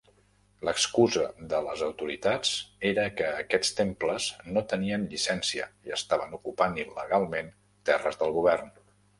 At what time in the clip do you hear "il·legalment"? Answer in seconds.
6.87-7.57